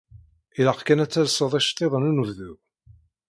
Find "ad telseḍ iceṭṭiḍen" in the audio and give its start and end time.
1.03-2.07